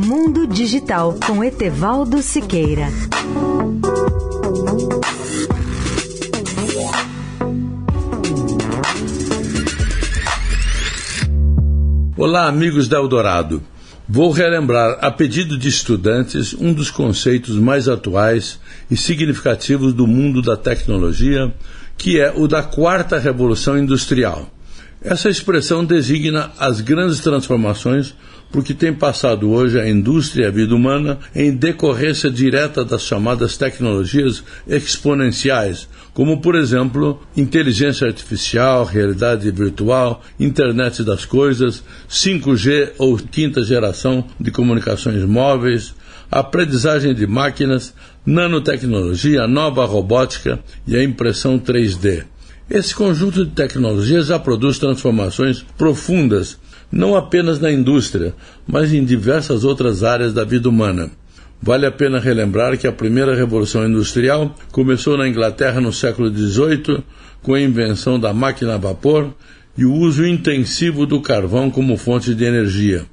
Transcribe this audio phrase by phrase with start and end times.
[0.00, 2.86] Mundo Digital com Etevaldo Siqueira.
[12.16, 13.60] Olá, amigos da Eldorado.
[14.08, 20.40] Vou relembrar, a pedido de estudantes, um dos conceitos mais atuais e significativos do mundo
[20.40, 21.52] da tecnologia,
[21.96, 24.48] que é o da quarta revolução industrial.
[25.00, 28.14] Essa expressão designa as grandes transformações
[28.50, 33.02] por que tem passado hoje a indústria e a vida humana em decorrência direta das
[33.02, 43.16] chamadas tecnologias exponenciais, como, por exemplo, inteligência artificial, realidade virtual, internet das coisas, 5G ou
[43.18, 45.94] quinta geração de comunicações móveis,
[46.30, 52.24] aprendizagem de máquinas, nanotecnologia, nova robótica e a impressão 3D.
[52.70, 56.58] Esse conjunto de tecnologias já produz transformações profundas,
[56.92, 58.34] não apenas na indústria,
[58.66, 61.10] mas em diversas outras áreas da vida humana.
[61.62, 67.02] Vale a pena relembrar que a primeira revolução industrial começou na Inglaterra no século XVIII,
[67.42, 69.32] com a invenção da máquina a vapor
[69.76, 73.06] e o uso intensivo do carvão como fonte de energia.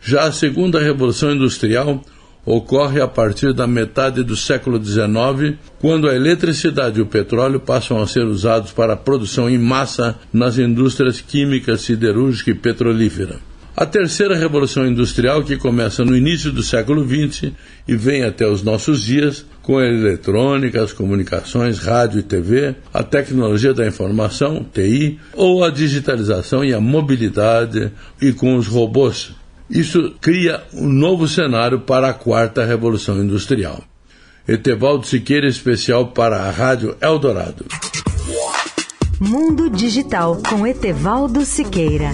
[0.00, 2.02] Já a segunda revolução industrial
[2.44, 8.00] ocorre a partir da metade do século XIX, quando a eletricidade e o petróleo passam
[8.00, 13.38] a ser usados para a produção em massa nas indústrias química, siderúrgica e petrolífera.
[13.74, 17.52] A terceira revolução industrial, que começa no início do século XX
[17.88, 23.02] e vem até os nossos dias, com a eletrônica, as comunicações, rádio e TV, a
[23.02, 27.90] tecnologia da informação, TI, ou a digitalização e a mobilidade,
[28.20, 29.32] e com os robôs,
[29.72, 33.82] isso cria um novo cenário para a quarta revolução industrial.
[34.46, 37.64] Etevaldo Siqueira, especial para a Rádio Eldorado.
[39.18, 42.10] Mundo Digital com Etevaldo Siqueira.